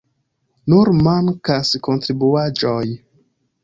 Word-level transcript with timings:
Nur 0.73 0.91
mankas 1.09 1.77
kontribuaĵoj. 1.91 2.85